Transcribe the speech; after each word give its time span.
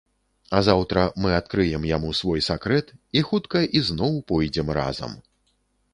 А 0.59 0.61
заўтра 0.67 1.03
мы 1.25 1.29
адкрыем 1.39 1.85
яму 1.91 2.09
свой 2.21 2.41
сакрэт 2.49 2.87
і 3.21 3.25
хутка 3.29 3.63
ізноў 3.81 4.19
пойдзем 4.33 4.67
разам. 4.79 5.11